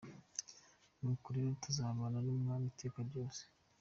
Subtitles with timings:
[0.99, 3.41] Nuko rero tuzabana n'Umwami iteka ryose.